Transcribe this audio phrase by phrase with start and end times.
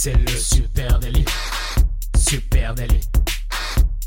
[0.00, 1.24] C'est le super délit.
[2.16, 3.00] Super délit.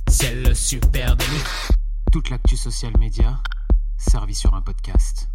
[0.08, 1.44] C'est le super délit.
[2.14, 3.44] Toute l'actu social média
[3.98, 5.28] servie sur un podcast.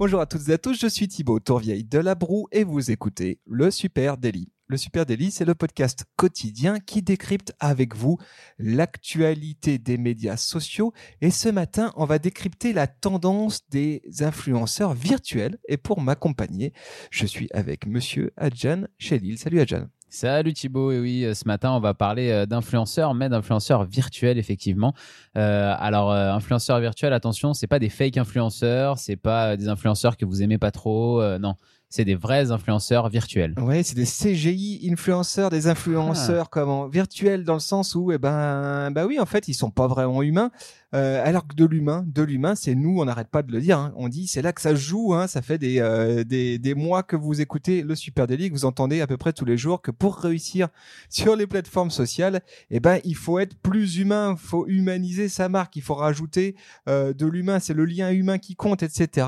[0.00, 2.90] Bonjour à toutes et à tous, je suis Thibaut Tourvieille de La Broue et vous
[2.90, 4.50] écoutez le Super Daily.
[4.72, 8.16] Le Super Daily, c'est le podcast quotidien qui décrypte avec vous
[8.58, 10.94] l'actualité des médias sociaux.
[11.20, 15.58] Et ce matin, on va décrypter la tendance des influenceurs virtuels.
[15.68, 16.72] Et pour m'accompagner,
[17.10, 19.36] je suis avec monsieur Adjan Chelil.
[19.36, 19.88] Salut Adjan.
[20.14, 24.36] Salut Thibaut, et oui, euh, ce matin on va parler euh, d'influenceurs, mais d'influenceurs virtuels
[24.36, 24.92] effectivement.
[25.38, 30.26] Euh, alors influenceurs virtuels, attention, c'est pas des fake influenceurs, c'est pas des influenceurs que
[30.26, 31.54] vous aimez pas trop, non,
[31.88, 33.54] c'est des vrais influenceurs virtuels.
[33.58, 36.50] Ouais, c'est des CGI influenceurs, des influenceurs ah.
[36.50, 39.86] comment virtuels dans le sens où, eh ben, bah oui, en fait, ils sont pas
[39.86, 40.50] vraiment humains.
[40.94, 43.78] Euh, alors que de l'humain, de l'humain, c'est nous, on n'arrête pas de le dire.
[43.78, 43.92] Hein.
[43.96, 45.14] On dit, c'est là que ça joue.
[45.14, 45.26] Hein.
[45.26, 48.64] Ça fait des, euh, des, des mois que vous écoutez le Super Daily, que vous
[48.64, 50.68] entendez à peu près tous les jours que pour réussir
[51.08, 55.48] sur les plateformes sociales, eh ben, il faut être plus humain, il faut humaniser sa
[55.48, 56.56] marque, il faut rajouter
[56.88, 57.58] euh, de l'humain.
[57.58, 59.26] C'est le lien humain qui compte, etc.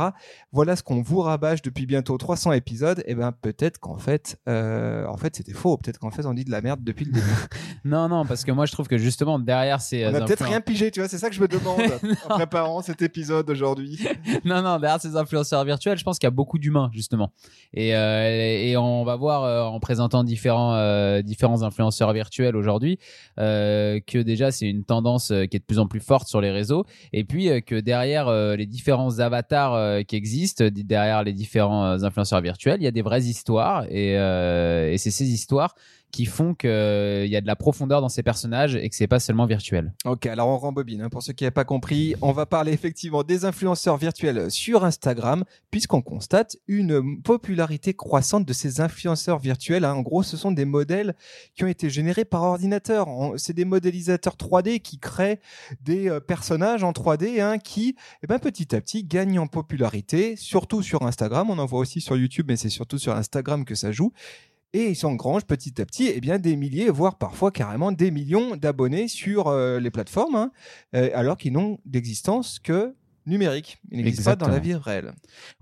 [0.53, 3.03] Voilà ce qu'on vous rabâche depuis bientôt 300 épisodes.
[3.07, 5.79] Eh ben, peut-être qu'en fait, euh, en fait, c'était faux.
[5.79, 7.27] Peut-être qu'en fait, on dit de la merde depuis le début.
[7.85, 10.07] non, non, parce que moi, je trouve que justement derrière, c'est.
[10.07, 11.09] On a peut-être rien pigé, tu vois.
[11.09, 11.81] C'est ça que je me demande
[12.29, 13.99] en préparant cet épisode aujourd'hui.
[14.45, 17.33] non, non, derrière ces influenceurs virtuels, je pense qu'il y a beaucoup d'humains, justement.
[17.73, 18.29] Et, euh,
[18.63, 22.99] et on va voir euh, en présentant différents, euh, différents influenceurs virtuels aujourd'hui
[23.37, 26.85] que déjà, c'est une tendance qui est de plus en plus forte sur les réseaux.
[27.13, 32.85] Et puis que derrière les différents avatars qui existent, derrière les différents influenceurs virtuels, il
[32.85, 33.85] y a des vraies histoires.
[33.89, 35.75] Et, et c'est ces histoires
[36.15, 39.09] qui font qu'il euh, y a de la profondeur dans ces personnages et que c'est
[39.09, 39.93] pas seulement virtuel.
[40.05, 41.03] Ok, alors on rembobine.
[41.03, 41.09] Hein.
[41.09, 45.43] Pour ceux qui n'avaient pas compris, on va parler effectivement des influenceurs virtuels sur Instagram,
[45.73, 49.85] puisqu'on constate une popularité croissante de ces influenceurs virtuels.
[49.85, 49.95] Hein.
[49.95, 51.17] En gros, ce sont des modèles
[51.57, 53.09] qui ont été générés par ordinateur.
[53.37, 55.41] C'est des modélisateurs 3D qui créent
[55.81, 60.37] des euh, personnages en 3D hein, qui, eh ben, petit à petit, gagnent en popularité,
[60.37, 61.51] surtout sur Instagram.
[61.51, 64.13] On en voit aussi sur YouTube, mais c'est surtout sur Instagram que ça joue
[64.75, 68.57] et ils s'engrangent petit à petit eh bien, des milliers, voire parfois carrément des millions
[68.57, 70.51] d'abonnés sur euh, les plateformes, hein,
[70.95, 72.95] euh, alors qu'ils n'ont d'existence que
[73.27, 73.79] numérique.
[73.91, 75.13] Il n'existe pas dans la vie réelle.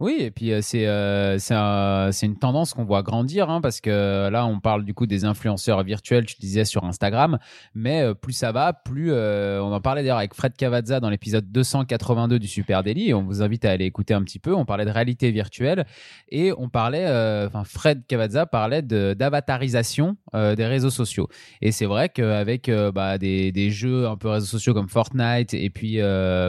[0.00, 4.47] Oui, et puis euh, c'est euh, une tendance qu'on voit grandir hein, parce que là,
[4.47, 7.39] on parle du coup des influenceurs virtuels, tu disais sur Instagram,
[7.75, 11.50] mais euh, plus ça va, plus on en parlait d'ailleurs avec Fred Cavazza dans l'épisode
[11.50, 13.15] 282 du Super Daily.
[13.15, 14.55] On vous invite à aller écouter un petit peu.
[14.55, 15.87] On parlait de réalité virtuelle
[16.29, 17.06] et on parlait,
[17.47, 21.29] enfin Fred Cavazza parlait d'avatarisation des réseaux sociaux.
[21.61, 25.71] Et c'est vrai qu'avec bah, des, des jeux un peu réseaux sociaux comme Fortnite et
[25.71, 25.99] puis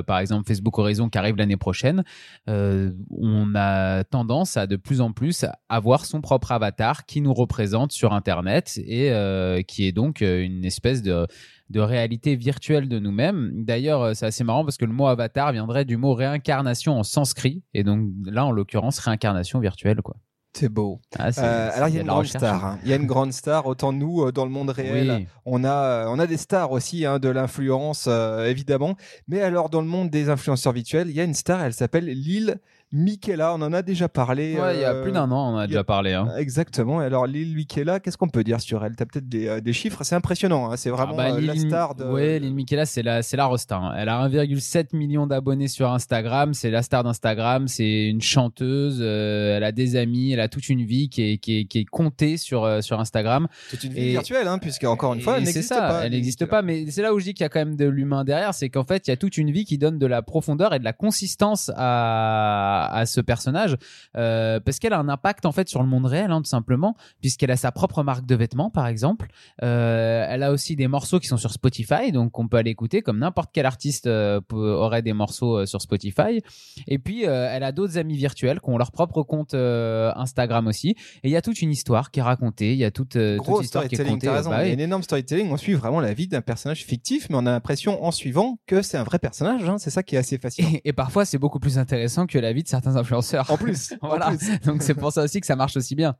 [0.06, 2.04] par exemple Facebook Horizon qui arrive l'année prochaine,
[2.50, 7.34] euh, on a tendance à de plus en plus avoir son propre avatar qui nous
[7.34, 11.28] représente sur Internet et euh, qui est donc euh, une espèce de
[11.76, 13.52] réalité virtuelle de nous-mêmes.
[13.66, 17.64] D'ailleurs, c'est assez marrant parce que le mot avatar viendrait du mot réincarnation en sanskrit.
[17.74, 20.02] Et donc là, en l'occurrence, réincarnation virtuelle.
[20.02, 20.16] quoi.
[20.56, 21.02] C'est beau.
[21.18, 22.64] Ah, euh, alors il y a une grande star.
[22.64, 22.80] Hein.
[22.84, 23.66] Il y a une grande star.
[23.66, 27.18] Autant nous euh, dans le monde réel, on a on a des stars aussi hein,
[27.18, 28.96] de l'influence euh, évidemment.
[29.28, 31.64] Mais alors dans le monde des influenceurs virtuels, il y a une star.
[31.64, 32.60] Elle s'appelle Lil
[32.96, 34.56] Michaela, on en a déjà parlé.
[34.56, 36.14] Ouais, il y a plus d'un an, on en a, déjà parlé.
[36.14, 36.30] Hein.
[36.38, 37.00] Exactement.
[37.00, 38.96] Alors, Lil Michaela, qu'est-ce qu'on peut dire sur elle?
[38.96, 40.72] T'as peut-être des, euh, des, chiffres, c'est impressionnant.
[40.72, 40.78] Hein.
[40.78, 42.04] C'est ah vraiment bah, euh, la star de.
[42.06, 43.82] Oui, Lil Michaela, c'est la, c'est la rosta.
[43.98, 46.54] Elle a 1,7 million d'abonnés sur Instagram.
[46.54, 47.68] C'est la star d'Instagram.
[47.68, 49.00] C'est une chanteuse.
[49.02, 50.32] Euh, elle a des amis.
[50.32, 53.48] Elle a toute une vie qui est, qui est, qui est comptée sur, sur Instagram.
[53.70, 56.06] C'est une vie virtuelle, hein, puisque encore une fois, elle n'existe pas.
[56.06, 57.86] Elle n'existe pas, mais c'est là où je dis qu'il y a quand même de
[57.86, 58.54] l'humain derrière.
[58.54, 60.80] C'est qu'en fait, il y a toute une vie qui donne de la profondeur et
[60.80, 63.78] de la consistance à, à ce personnage
[64.18, 66.96] euh, parce qu'elle a un impact en fait sur le monde réel, hein, tout simplement,
[67.22, 69.28] puisqu'elle a sa propre marque de vêtements, par exemple.
[69.62, 73.02] Euh, elle a aussi des morceaux qui sont sur Spotify, donc on peut aller écouter
[73.02, 76.42] comme n'importe quel artiste euh, aurait des morceaux sur Spotify.
[76.88, 80.96] Et puis elle a d'autres amis virtuels qui ont leur propre compte Instagram aussi.
[81.24, 82.74] Et il y a toute une histoire qui est racontée.
[82.74, 84.28] Il y a toute, toute histoire qui est contée.
[84.28, 85.52] Bah, il y a une énorme storytelling.
[85.52, 88.82] On suit vraiment la vie d'un personnage fictif, mais on a l'impression en suivant que
[88.82, 89.68] c'est un vrai personnage.
[89.68, 89.78] Hein.
[89.78, 90.70] C'est ça qui est assez fascinant.
[90.74, 93.50] Et, et parfois, c'est beaucoup plus intéressant que la vie de certains influenceurs.
[93.52, 93.94] En plus.
[94.02, 94.32] voilà.
[94.66, 96.16] Donc c'est pour ça aussi que ça marche aussi bien.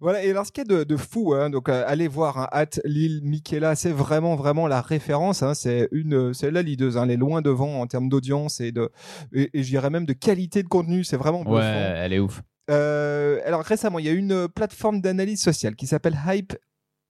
[0.00, 0.22] Voilà.
[0.22, 2.78] Et alors ce qui est de, de fou, hein, donc euh, allez voir hein, at
[2.84, 5.42] Lil Michaela, c'est vraiment vraiment la référence.
[5.42, 6.98] Hein, c'est une, c'est la leaduse.
[6.98, 8.90] Hein, elle est loin devant en termes d'audience et de,
[9.32, 11.04] et, et je dirais même de qualité de contenu.
[11.04, 12.42] C'est vraiment Ouais, elle est ouf.
[12.70, 16.54] Euh, alors récemment, il y a une plateforme d'analyse sociale qui s'appelle Hype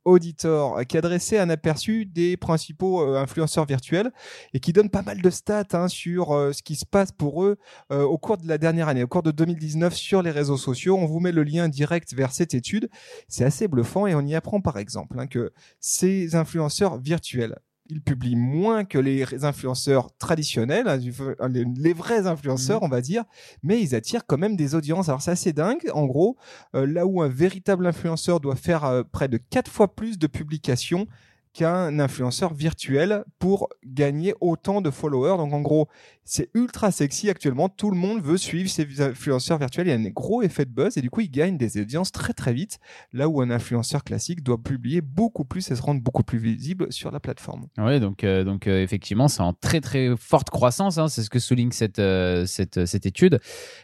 [0.05, 4.13] Auditor, qui a dressé un aperçu des principaux euh, influenceurs virtuels
[4.53, 7.45] et qui donne pas mal de stats hein, sur euh, ce qui se passe pour
[7.45, 7.57] eux
[7.91, 10.97] euh, au cours de la dernière année, au cours de 2019 sur les réseaux sociaux.
[10.97, 12.89] On vous met le lien direct vers cette étude.
[13.29, 17.59] C'est assez bluffant et on y apprend par exemple hein, que ces influenceurs virtuels
[17.91, 22.85] ils publient moins que les influenceurs traditionnels, hein, les, vrais influenceurs, mmh.
[22.85, 23.25] on va dire,
[23.63, 25.09] mais ils attirent quand même des audiences.
[25.09, 25.91] Alors c'est assez dingue.
[25.93, 26.37] En gros,
[26.75, 30.27] euh, là où un véritable influenceur doit faire euh, près de quatre fois plus de
[30.27, 31.07] publications
[31.55, 35.39] qu'un influenceur virtuel pour gagner autant de followers.
[35.39, 35.89] Donc en gros,
[36.25, 37.69] c'est ultra sexy actuellement.
[37.69, 39.87] Tout le monde veut suivre ces influenceurs virtuels.
[39.87, 42.13] Il y a un gros effet de buzz et du coup, ils gagnent des audiences
[42.13, 42.79] très très vite.
[43.13, 46.93] Là où un influenceur classique doit publier beaucoup plus et se rendre beaucoup plus visible
[46.93, 47.67] sur la plateforme.
[47.79, 50.99] Oui, donc, euh, donc euh, effectivement, c'est en très très forte croissance.
[50.99, 51.09] Hein.
[51.09, 53.39] c'est ce que souligne cette, euh, cette, cette, étude.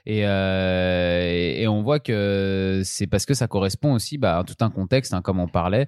[0.06, 4.70] Et, et, on voit que c'est parce que ça correspond aussi bah, à tout un
[4.70, 5.86] contexte, hein, comme on parlait.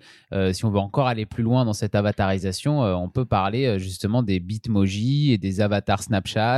[0.52, 4.40] si on veut encore aller plus loin dans cette avatarisation, on peut parler justement des
[4.40, 6.52] bitmojis et des avatars Snapchat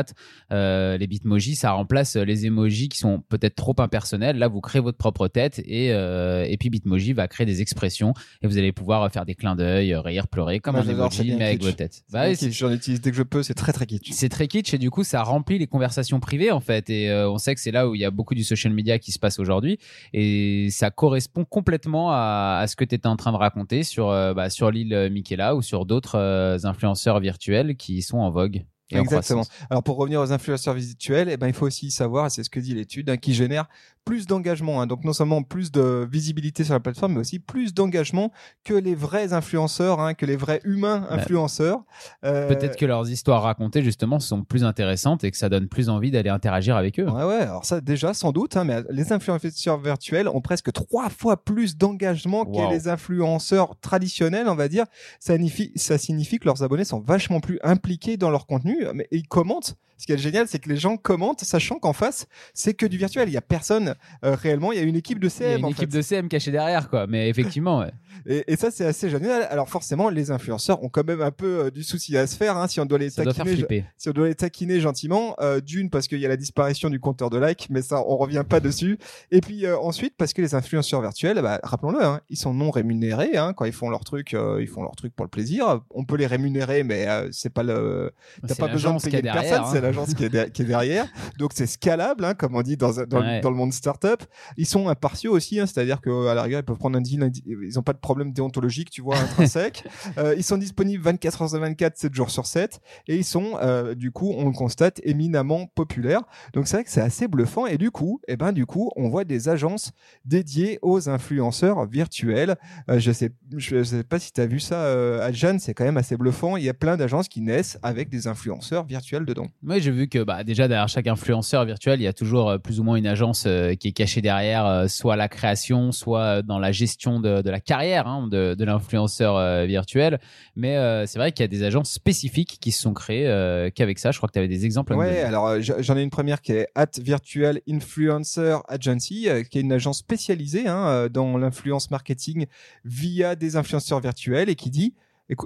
[0.52, 4.38] euh, les bitmojis, ça remplace les emojis qui sont peut-être trop impersonnels.
[4.38, 8.14] Là, vous créez votre propre tête et, euh, et puis Bitmoji va créer des expressions
[8.42, 11.62] et vous allez pouvoir faire des clins d'œil, rire, pleurer comme un emoji, mais avec
[11.62, 12.02] votre tête.
[12.12, 14.10] Bah J'en utilise dès que je peux, c'est très très kitsch.
[14.12, 16.90] C'est très kitsch et du coup, ça remplit les conversations privées en fait.
[16.90, 18.98] Et euh, on sait que c'est là où il y a beaucoup du social media
[18.98, 19.78] qui se passe aujourd'hui
[20.12, 24.08] et ça correspond complètement à, à ce que tu étais en train de raconter sur,
[24.08, 28.64] bah, sur l'île Michaela ou sur d'autres influenceurs virtuels qui sont en vogue.
[28.90, 29.44] Exactement.
[29.70, 32.60] Alors pour revenir aux influenceurs virtuels, eh ben, il faut aussi savoir, c'est ce que
[32.60, 33.66] dit l'étude, hein, qui génère
[34.04, 34.80] plus d'engagement.
[34.80, 34.86] Hein.
[34.86, 38.32] Donc non seulement plus de visibilité sur la plateforme, mais aussi plus d'engagement
[38.64, 41.84] que les vrais influenceurs, hein, que les vrais humains influenceurs.
[42.24, 42.48] Euh...
[42.48, 46.10] Peut-être que leurs histoires racontées justement sont plus intéressantes et que ça donne plus envie
[46.10, 47.08] d'aller interagir avec eux.
[47.08, 47.40] Ouais, ouais.
[47.42, 51.76] Alors ça déjà sans doute, hein, mais les influenceurs virtuels ont presque trois fois plus
[51.76, 54.84] d'engagement que les influenceurs traditionnels, on va dire.
[55.18, 59.08] Ça signifie, ça signifie que leurs abonnés sont vachement plus impliqués dans leur contenu, mais
[59.10, 62.74] ils commentent ce qui est génial, c'est que les gens commentent, sachant qu'en face, c'est
[62.74, 63.28] que du virtuel.
[63.28, 63.94] Il y a personne
[64.24, 64.72] euh, réellement.
[64.72, 65.46] Il y a une équipe de CM.
[65.46, 67.06] Il y a une équipe de CM cachée derrière, quoi.
[67.06, 67.92] Mais effectivement, ouais.
[68.26, 69.46] Et, ça, c'est assez génial.
[69.50, 72.56] Alors forcément, les influenceurs ont quand même un peu euh, du souci à se faire.
[72.56, 76.08] Hein, si on doit les taquiner, si on doit les taquiner gentiment, euh, d'une parce
[76.08, 78.98] qu'il y a la disparition du compteur de likes, mais ça, on revient pas dessus.
[79.30, 83.36] Et puis ensuite, parce que les influenceurs virtuels, bah, rappelons-le, hein, ils sont non rémunérés
[83.36, 84.32] hein, quand ils font leur truc.
[84.32, 85.80] ils font leur truc pour le plaisir.
[85.90, 88.12] On peut les rémunérer, mais c'est pas le.
[88.46, 91.06] T'as pas besoin de payer une personne l'agence qui, est derrière.
[91.38, 94.22] Donc c'est scalable, hein, comme on dit dans, dans, dans le monde startup.
[94.56, 97.74] Ils sont impartiaux aussi, hein, c'est-à-dire qu'à la rigueur, ils peuvent prendre un deal, ils
[97.74, 99.84] n'ont pas de problème déontologique, tu vois, intrinsèque.
[100.18, 102.80] euh, ils sont disponibles 24 heures sur 24, 7 jours sur 7.
[103.08, 106.22] Et ils sont, euh, du coup, on le constate, éminemment populaires.
[106.52, 107.66] Donc c'est vrai que c'est assez bluffant.
[107.66, 109.92] Et du coup, et eh ben, du coup, on voit des agences
[110.26, 112.56] dédiées aux influenceurs virtuels.
[112.90, 115.84] Euh, je sais, je sais pas si tu as vu ça, euh, Jeanne, c'est quand
[115.84, 116.58] même assez bluffant.
[116.58, 119.46] Il y a plein d'agences qui naissent avec des influenceurs virtuels dedans.
[119.66, 122.80] Oui, j'ai vu que bah, déjà derrière chaque influenceur virtuel, il y a toujours plus
[122.80, 123.48] ou moins une agence
[123.80, 128.26] qui est cachée derrière, soit la création, soit dans la gestion de, la carrière hein,
[128.28, 130.20] de, l'influenceur virtuel.
[130.56, 130.76] Mais
[131.06, 134.10] c'est vrai qu'il y a des agences spécifiques qui se sont créées qu'avec ça.
[134.10, 134.94] Je crois que tu avais des exemples.
[134.94, 139.72] Ouais, alors j'en ai une première qui est At Virtual Influencer Agency, qui est une
[139.72, 142.46] agence spécialisée hein, dans l'influence marketing
[142.84, 144.94] via des influenceurs virtuels et qui dit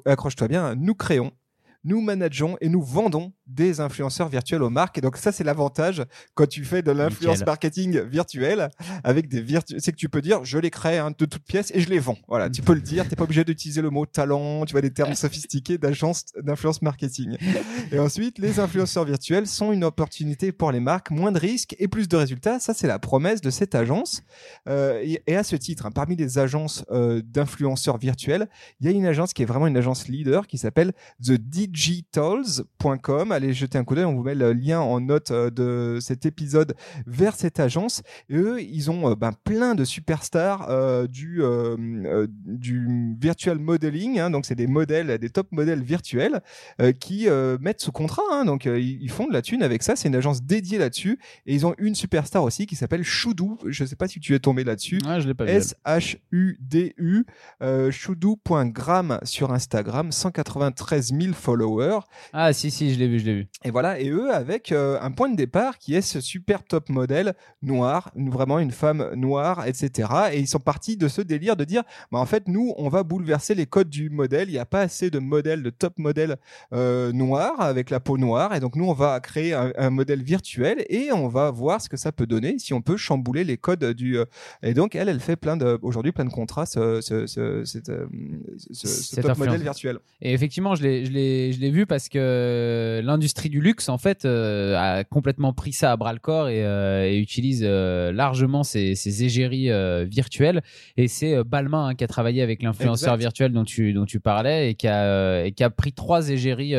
[0.04, 1.32] accroche-toi bien, nous créons
[1.84, 4.98] nous manageons et nous vendons des influenceurs virtuels aux marques.
[4.98, 6.04] Et donc ça, c'est l'avantage
[6.34, 8.68] quand tu fais de l'influence marketing virtuelle
[9.04, 11.70] avec des virtu c'est que tu peux dire, je les crée hein, de toutes pièces
[11.74, 12.18] et je les vends.
[12.28, 13.08] Voilà, tu peux le dire.
[13.08, 14.64] T'es pas obligé d'utiliser le mot talent.
[14.64, 17.36] Tu vois des termes sophistiqués d'agence d'influence marketing.
[17.92, 21.88] Et ensuite, les influenceurs virtuels sont une opportunité pour les marques, moins de risques et
[21.88, 22.60] plus de résultats.
[22.60, 24.22] Ça, c'est la promesse de cette agence.
[24.68, 28.48] Euh, et, à ce titre, hein, parmi les agences euh, d'influenceurs virtuels,
[28.80, 30.92] il y a une agence qui est vraiment une agence leader qui s'appelle
[31.22, 33.32] The digitals.com.
[33.38, 36.26] Allez jeter un coup d'œil, on vous met le lien en note euh, de cet
[36.26, 36.74] épisode
[37.06, 38.02] vers cette agence.
[38.28, 41.40] Et eux, ils ont euh, ben, plein de superstars euh, du,
[41.78, 44.30] du virtual modeling, hein.
[44.30, 46.40] donc c'est des modèles, des top modèles virtuels
[47.00, 47.28] qui
[47.60, 48.44] mettent sous contrat, hein.
[48.44, 49.96] donc ils, font de la thune avec ça.
[49.96, 53.58] C'est une agence dédiée là-dessus et ils ont une superstar aussi qui s'appelle Choudou.
[53.66, 54.98] Je sais pas si tu es tombé là-dessus.
[55.06, 57.24] Ah, je l'ai pas S-H-U-D-U.
[57.90, 62.00] Choudou.gram sur Instagram, 193 000 followers follower.
[62.32, 63.46] Ah si si, je l'ai vu, je l'ai vu.
[63.64, 66.88] Et voilà, et eux avec euh, un point de départ qui est ce super top
[66.88, 70.08] modèle noir, vraiment une femme noire, etc.
[70.32, 71.82] Et ils sont partis de ce délire de dire,
[72.12, 74.48] bah en fait nous on va bouleverser les codes du modèle.
[74.48, 76.36] Il n'y a pas assez de modèles, de top modèles
[76.72, 80.22] euh, noirs avec la peau noire, et donc nous on va créer un, un modèle
[80.22, 83.56] virtuel et on va voir ce que ça peut donner si on peut chambouler les
[83.56, 84.18] codes du.
[84.18, 84.24] euh,
[84.62, 87.88] et donc elle, elle fait plein de aujourd'hui plein de contrats, ce, ce, ce, cette,
[87.90, 88.06] euh,
[88.72, 89.38] ce- top influence.
[89.38, 89.98] modèle virtuel.
[90.20, 95.52] Et effectivement, je l'ai, vu parce que l'industrie du luxe, en fait, euh, a complètement
[95.52, 99.68] pris ça à bras le corps et, euh, et utilise euh, largement ces, ces égéries
[100.06, 100.62] virtuelles.
[100.96, 104.70] Et c'est Balmain hein, qui a travaillé avec l'influenceur virtuel dont tu, dont tu parlais
[104.70, 106.74] et qui a, et qui a pris trois égéries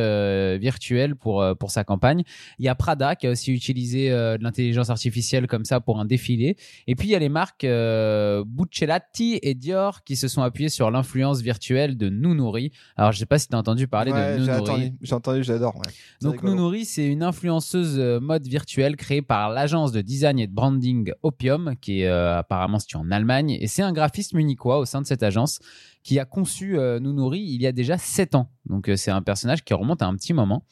[0.59, 2.23] virtuelles pour, pour sa campagne.
[2.57, 6.05] Il y a Prada qui a aussi utilisé de l'intelligence artificielle comme ça pour un
[6.05, 6.55] défilé.
[6.87, 10.89] Et puis il y a les marques Buccellati et Dior qui se sont appuyées sur
[10.91, 12.71] l'influence virtuelle de Nounouri.
[12.95, 14.93] Alors je sais pas si tu as entendu parler Ouais, de Nounouri.
[15.01, 15.75] j'ai entendu, j'adore.
[15.75, 15.91] ouais.
[16.31, 16.43] Donc.
[16.43, 21.11] Nounouri, c'est une influenceuse euh, mode virtuelle créée par l'agence de design et de branding
[21.23, 23.57] Opium, qui est euh, apparemment située en Allemagne.
[23.59, 25.59] Et c'est un graphiste munichois au sein de cette agence
[26.03, 28.49] qui a conçu euh, Nounouri il y a déjà 7 ans.
[28.69, 30.63] Donc euh, c'est un personnage qui remonte à un petit moment.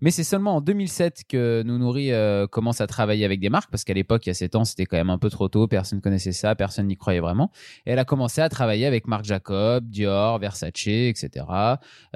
[0.00, 3.84] Mais c'est seulement en 2007 que Nounouri euh, commence à travailler avec des marques, parce
[3.84, 6.00] qu'à l'époque, il y a 7 ans, c'était quand même un peu trop tôt, personne
[6.00, 7.50] connaissait ça, personne n'y croyait vraiment.
[7.86, 11.44] Et elle a commencé à travailler avec Marc Jacob, Dior, Versace, etc.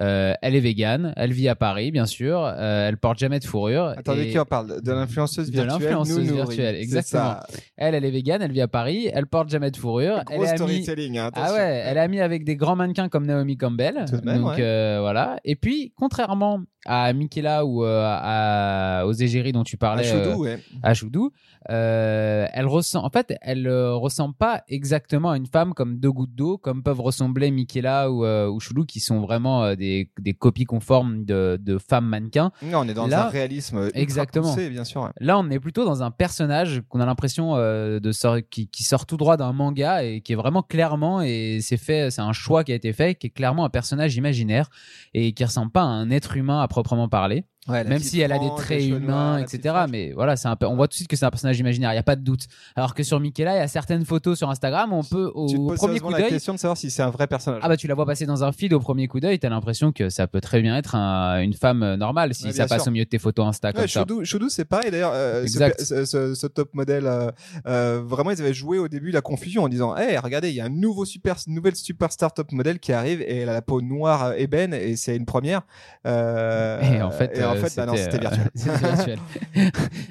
[0.01, 2.43] Euh, elle est végane, elle vit à Paris, bien sûr.
[2.45, 3.95] Euh, elle porte jamais de fourrure.
[3.97, 5.81] Attendez, Et qui en parle De l'influenceuse De virtuelle.
[5.81, 6.37] l'influenceuse Nounouri.
[6.37, 7.37] virtuelle, exactement.
[7.77, 10.23] Elle, elle est végane, elle vit à Paris, elle porte jamais de fourrure.
[10.25, 10.57] Gros elle est amie...
[10.85, 11.19] storytelling.
[11.19, 14.05] hein, Ah ouais, elle est amie avec des grands mannequins comme Naomi Campbell.
[14.09, 14.63] Tout de même, Donc ouais.
[14.63, 15.01] euh,
[15.45, 20.31] Et puis, contrairement à Michaela ou euh, à, aux égéries dont tu À parlais, Choudou,
[20.31, 20.59] euh, ouais.
[20.83, 21.31] à Choudou,
[21.69, 26.11] euh, elle ressent, en fait, elle euh, ressemble pas exactement à une femme comme deux
[26.11, 30.11] gouttes d'eau, comme peuvent ressembler Michaela ou, euh, ou Choudou, qui sont vraiment euh, des,
[30.19, 32.51] des copies conformes de, de femmes mannequins.
[32.63, 34.49] Non, on est dans Là- un réalisme Exactement.
[34.55, 35.11] poussé, bien sûr.
[35.21, 38.85] Là, on est plutôt dans un personnage qu'on a l'impression euh, de sort- qui, qui
[38.85, 42.33] sort tout droit d'un manga et qui est vraiment clairement et c'est fait, c'est un
[42.33, 44.71] choix qui a été fait, qui est clairement un personnage imaginaire
[45.13, 47.45] et qui ressemble pas à un être humain à proprement parler.
[47.69, 49.85] Ouais, la même si elle a des traits humains, la etc.
[49.88, 51.93] Mais voilà, c'est un peu, on voit tout de suite que c'est un personnage imaginaire,
[51.93, 52.47] il y a pas de doute.
[52.75, 55.57] Alors que sur Michaela, il y a certaines photos sur Instagram, on peut au, Tu
[55.57, 56.31] te poses premier coup la d'œil.
[56.31, 57.61] question de savoir si c'est un vrai personnage.
[57.62, 59.93] Ah bah tu la vois passer dans un feed au premier coup d'œil, t'as l'impression
[59.93, 62.83] que ça peut très bien être un- une femme euh, normale si Ouais, ça passe
[62.83, 62.88] sûr.
[62.88, 64.00] au milieu de tes photos Insta comme Ouais, ça.
[64.00, 65.12] Choudou, Choudou, c'est pareil d'ailleurs.
[65.14, 67.31] euh, ce, top modèle, euh,
[67.69, 70.61] euh, vraiment, ils avaient joué au début la confusion en disant Hey, regardez, il y
[70.62, 73.62] a un nouveau super, une nouvelle superstar top modèle qui arrive et elle a la
[73.62, 75.61] peau noire ébène et c'est une première.
[76.07, 78.50] Et en fait, et en euh, fait bah non, c'était euh, virtuel.
[78.54, 79.19] c'était virtuel.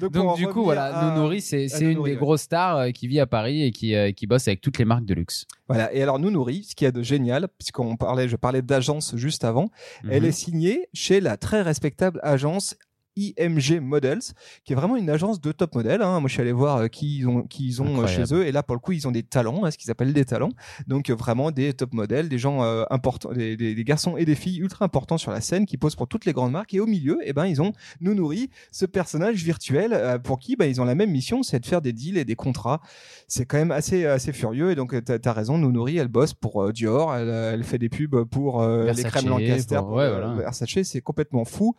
[0.00, 2.20] Donc, du coup, voilà, à- Nounouri, c'est c'est une Nounouri, des ouais.
[2.20, 4.84] grosses stars euh, qui vit à Paris et qui, euh, qui bosse avec toutes les
[4.84, 5.46] marques de luxe.
[5.68, 5.92] Voilà.
[5.94, 9.44] Et alors, Nounouri, ce qu'il y a de génial, puisqu'on parlait, je parlais d'agence juste
[9.44, 9.70] avant,
[10.08, 10.28] Elle Mhm.
[10.28, 12.76] est signée chez la très respectable agence
[13.20, 14.20] IMG Models,
[14.64, 16.02] qui est vraiment une agence de top modèle.
[16.02, 16.20] hein.
[16.20, 18.46] Moi, je suis allé voir euh, qui ils ont, qui ils ont euh, chez eux,
[18.46, 20.50] et là, pour le coup, ils ont des talents, hein, ce qu'ils appellent des talents.
[20.86, 24.24] Donc, euh, vraiment des top modèles, des gens euh, importants, des, des- des garçons et
[24.24, 26.72] des filles ultra importants sur la scène qui posent pour toutes les grandes marques.
[26.74, 30.66] Et au milieu, eh ben, ils ont Nounouri, ce personnage virtuel euh, pour qui ben,
[30.66, 32.80] ils ont la même mission, c'est de faire des deals et des contrats.
[33.28, 34.70] C'est quand même assez, assez furieux.
[34.70, 37.88] Et donc, tu as, raison, Nounouri, elle bosse pour euh, Dior, elle, elle fait des
[37.88, 38.62] pubs pour
[38.96, 40.34] les crèmes Lancaster, pour- pour, ouais, voilà.
[40.34, 41.74] Versace, c'est complètement fou.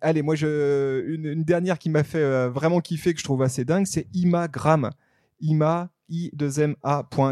[0.00, 3.86] Allez, moi, une, dernière qui m'a fait euh, vraiment kiffer, que je trouve assez dingue,
[3.86, 4.90] c'est Imagram.
[5.40, 6.74] Ima, i 2 m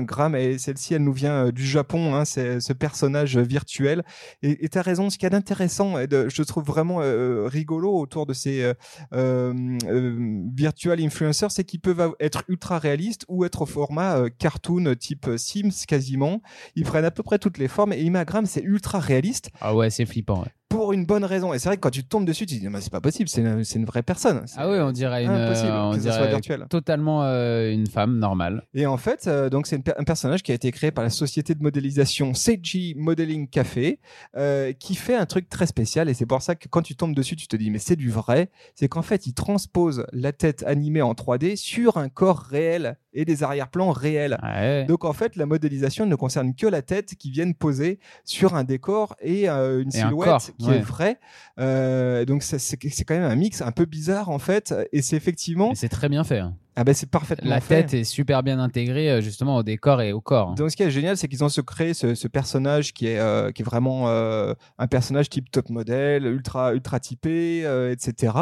[0.07, 0.35] Gram.
[0.35, 4.02] Et celle-ci elle nous vient euh, du Japon hein, c'est ce personnage virtuel.
[4.43, 7.47] Et tu as raison ce qu'il y a d'intéressant et de, je trouve vraiment euh,
[7.47, 8.73] rigolo autour de ces
[9.12, 15.85] virtual influencers c'est qu'ils peuvent être ultra réalistes ou être au format cartoon type Sims
[15.87, 16.40] quasiment.
[16.76, 17.93] Ils prennent à peu près toutes les formes.
[17.93, 19.50] Et Imagram c'est ultra réaliste.
[19.61, 20.45] Ah ouais, c'est flippant.
[20.69, 21.55] Pour une bonne raison.
[21.55, 23.29] Et c'est vrai que quand tu tombes dessus, tu te dis, mais c'est pas possible,
[23.29, 24.45] c'est une, une vraie personne.
[24.57, 26.67] Ah ouais, on dirait une, impossible euh, on que ça soit dirait virtuel.
[26.69, 28.65] totalement euh, une femme normale.
[28.75, 31.55] Et en fait, euh, donc c'est un personnage qui a été créé par la société
[31.55, 33.99] de modélisation Seiji Modeling Café,
[34.37, 36.09] euh, qui fait un truc très spécial.
[36.09, 38.11] Et c'est pour ça que quand tu tombes dessus, tu te dis, mais c'est du
[38.11, 38.51] vrai.
[38.75, 43.25] C'est qu'en fait, il transpose la tête animée en 3D sur un corps réel et
[43.25, 44.39] des arrière-plans réels.
[44.43, 44.85] Ouais.
[44.87, 48.63] Donc en fait, la modélisation ne concerne que la tête qui viennent poser sur un
[48.65, 50.77] décor et euh, une Et un silhouette corps, qui ouais.
[50.77, 51.19] est vraie.
[51.59, 54.73] Euh, donc c'est quand même un mix un peu bizarre en fait.
[54.93, 56.39] Et c'est effectivement c'est très bien fait.
[56.39, 56.55] hein.
[56.80, 57.82] Ah ben c'est parfaitement La fait.
[57.82, 60.54] tête est super bien intégrée euh, justement au décor et au corps.
[60.54, 63.18] Donc, ce qui est génial, c'est qu'ils ont se créé ce, ce personnage qui est,
[63.18, 68.32] euh, qui est vraiment euh, un personnage type top modèle, ultra, ultra typé, euh, etc.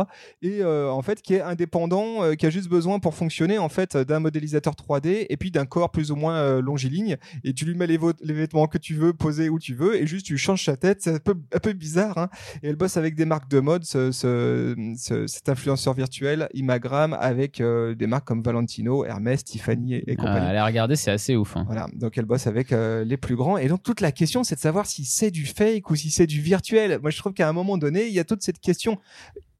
[0.42, 4.20] Et en fait, qui est indépendant, qui a juste besoin pour fonctionner en fait d'un
[4.20, 7.16] modélisateur 3D et puis d'un corps plus ou moins longiligne.
[7.42, 10.26] Et tu lui mets les, vêtements que tu veux, poser où tu veux, et juste
[10.26, 11.00] tu changes sa tête.
[11.00, 12.18] C'est un peu, un peu bizarre.
[12.18, 12.28] Hein
[12.62, 17.16] et elle bosse avec des marques de mode, ce, ce, ce- cet influenceur virtuel, Imagram,
[17.18, 20.46] avec des marques comme Valentino, Hermès, Tiffany et, et compagnie.
[20.46, 21.56] Euh, allez regarder, c'est assez ouf.
[21.56, 21.64] hein.
[21.66, 23.56] Voilà, donc elle bosse avec euh, les plus grands.
[23.56, 26.26] Et donc toute la question, c'est de savoir si c'est du fake ou si c'est
[26.26, 26.98] du virtuel.
[27.00, 28.98] Moi, je trouve qu'à un moment donné, il y a toute cette question.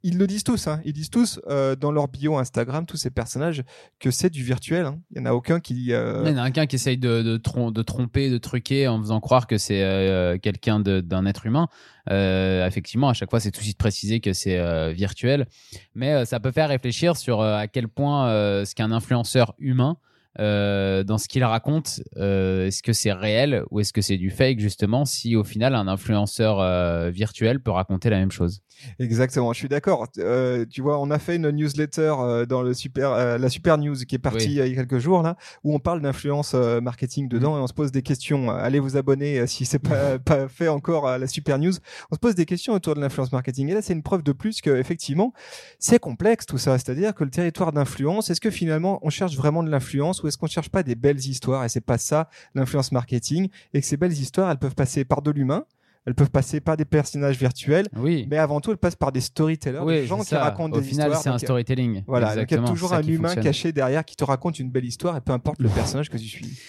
[0.09, 0.81] Ils le disent tous, hein.
[0.85, 3.65] ils disent tous euh, dans leur bio Instagram, tous ces personnages,
[3.99, 4.87] que c'est du virtuel.
[4.87, 5.01] hein.
[5.11, 5.93] Il y en a aucun qui.
[5.93, 8.39] euh, Il y en a un qu'un qui essaye de, de, trom- de tromper, de
[8.39, 11.67] truquer en faisant croire que c'est euh, quelqu'un d'un être humain.
[12.09, 15.47] Effectivement, à chaque fois, c'est tout de suite précisé que c'est virtuel.
[15.95, 18.29] Mais ça peut faire réfléchir sur à quel point
[18.65, 19.97] ce qu'un influenceur humain,
[20.39, 24.31] euh, dans ce qu'il raconte, euh, est-ce que c'est réel ou est-ce que c'est du
[24.31, 28.61] fake, justement, si au final, un influenceur euh, virtuel peut raconter la même chose?
[28.99, 30.07] Exactement, je suis d'accord.
[30.19, 33.79] Euh, tu vois, on a fait une newsletter euh, dans le super, euh, la super
[33.79, 34.53] news qui est partie Oui.
[34.53, 37.73] il y a quelques jours là, où on parle d'influence marketing dedans et on se
[37.73, 38.51] pose des questions.
[38.51, 41.73] Allez vous abonner si c'est pas, pas fait encore à la super news.
[42.11, 43.69] On se pose des questions autour de l'influence marketing.
[43.71, 45.33] Et là, c'est une preuve de plus que effectivement,
[45.79, 46.79] c'est complexe tout ça.
[46.79, 50.37] C'est-à-dire que le territoire d'influence, est-ce que finalement on cherche vraiment de l'influence ou est-ce
[50.39, 53.49] qu'on cherche pas des belles histoires Et c'est pas ça l'influence marketing.
[53.73, 55.65] Et que ces belles histoires, elles peuvent passer par de l'humain.
[56.09, 58.29] Elles peuvent passer par des personnages virtuels, Oui.
[58.31, 60.87] mais avant tout, elles passent par des storytellers, Oui, des gens qui racontent Au des
[60.87, 61.23] final, histoires.
[61.23, 62.05] c'est un euh, storytelling.
[62.07, 63.43] Voilà, il y a toujours un humain fonctionne.
[63.43, 66.29] caché derrière qui te raconte une belle histoire, et peu importe le personnage que tu
[66.29, 66.61] suis.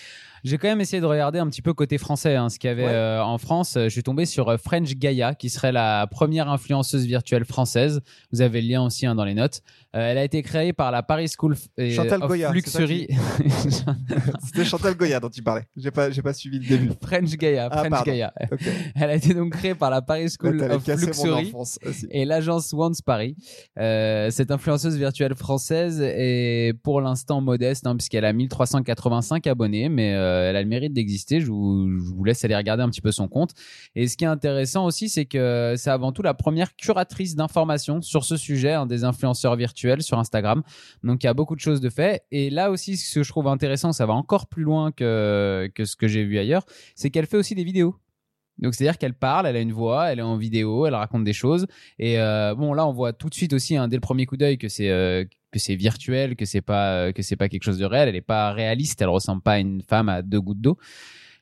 [0.43, 2.71] J'ai quand même essayé de regarder un petit peu côté français, hein, ce qu'il y
[2.71, 2.91] avait Ouais.
[2.91, 3.73] euh, en France.
[3.75, 8.01] Je suis tombé sur euh, French Gaia, qui serait la première influenceuse virtuelle française.
[8.31, 9.61] Vous avez le lien aussi hein, dans les notes.
[9.95, 13.07] Euh, elle a été créée par la Paris School f- et, Chantal of Goya, Luxury.
[14.45, 15.63] C'était Chantal Goya dont tu parlais.
[15.77, 16.91] J'ai pas, j'ai pas suivi le début.
[17.01, 17.69] French Gaia.
[17.71, 18.03] Ah, French.
[18.03, 18.33] Gaia.
[18.95, 21.53] Elle a été donc créée par la Paris School of Luxury.
[22.11, 23.37] et l'agence Once Paris.
[23.79, 30.15] Euh, cette influenceuse virtuelle française est pour l'instant modeste, hein, puisqu'elle a 1385 abonnés, mais
[30.15, 31.39] euh, elle a le mérite d'exister.
[31.39, 33.51] Je vous, je vous laisse aller regarder un petit peu son compte.
[33.95, 38.01] Et ce qui est intéressant aussi, c'est que c'est avant tout la première curatrice d'informations
[38.01, 40.63] sur ce sujet, hein, des influenceurs virtuels sur Instagram.
[41.03, 42.23] Donc il y a beaucoup de choses de fait.
[42.31, 45.85] Et là aussi, ce que je trouve intéressant, ça va encore plus loin que, que
[45.85, 46.65] ce que j'ai vu ailleurs,
[46.95, 47.95] c'est qu'elle fait aussi des vidéos.
[48.59, 51.33] Donc c'est-à-dire qu'elle parle, elle a une voix, elle est en vidéo, elle raconte des
[51.33, 51.67] choses.
[51.99, 54.37] Et euh, bon là, on voit tout de suite aussi, hein, dès le premier coup
[54.37, 57.63] d'œil, que c'est euh, que c'est virtuel, que c'est pas euh, que c'est pas quelque
[57.63, 58.09] chose de réel.
[58.09, 60.77] Elle est pas réaliste, elle ressemble pas à une femme à deux gouttes d'eau.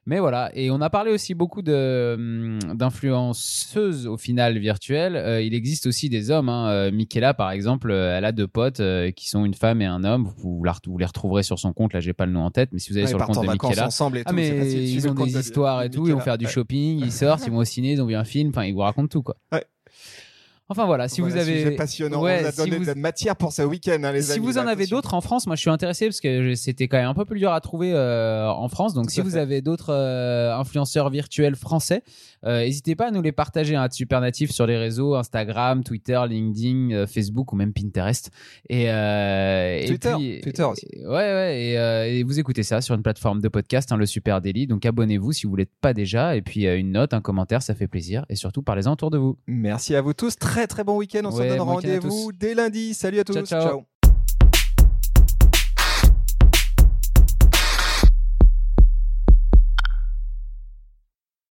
[0.08, 5.16] Mais voilà, et on a parlé aussi beaucoup de hum, d'influenceuses au final virtuelles.
[5.16, 6.48] Euh, il existe aussi des hommes.
[6.50, 6.70] Hein.
[6.70, 9.86] Euh, Michaela, par exemple, euh, elle a deux potes euh, qui sont une femme et
[9.86, 10.32] un homme.
[10.38, 11.94] Vous, la- vous les retrouverez sur son compte.
[11.94, 13.42] Là, j'ai pas le nom en tête, mais si vous allez Ouais, sur le compte
[13.42, 14.38] de Michaela, ensemble et ah tout.
[14.38, 16.52] c'est mais facile ils ont des de- histoires et tout, ils vont faire du Ouais.
[16.52, 18.82] shopping, ils sortent, ils vont au ciné, ils ont vu un film, enfin ils vous
[18.82, 19.38] racontent tout quoi.
[19.52, 19.64] Ouais.
[20.68, 22.22] Enfin voilà, si Voilà, vous avez sujet passionnant.
[22.24, 24.32] Ouais, on a si donné vous- de la matière pour ce week-end, hein, les si
[24.32, 26.88] amis, vous là, en avez d'autres en France, moi je suis intéressé parce que c'était
[26.88, 28.96] quand même un peu plus dur à trouver euh, en France.
[28.96, 29.38] Donc Tout si vous fait.
[29.38, 32.02] avez d'autres euh, influenceurs virtuels français,
[32.48, 36.92] euh, n'hésitez pas à nous les partager à Supernatif sur les réseaux Instagram, Twitter, LinkedIn,
[36.94, 38.32] euh, Facebook ou même Pinterest.
[38.70, 40.88] Et, et Twitter, puis- Twitter aussi.
[41.06, 41.60] Ouais, ouais.
[42.12, 44.66] Et, et vous écoutez ça sur une plateforme de podcast, hein, le Super Daily.
[44.66, 46.36] Donc abonnez-vous si vous l'êtes pas déjà.
[46.36, 48.26] Et puis une note, un commentaire, ça fait plaisir.
[48.30, 49.38] Et surtout parlez-en autour de vous.
[49.48, 50.36] Merci à vous tous.
[50.38, 51.22] Très très bon week-end.
[51.26, 52.94] On Ouais, se donne bon rendez-vous dès lundi.
[52.94, 53.34] Salut à tous.
[53.46, 53.86] Ciao, ciao.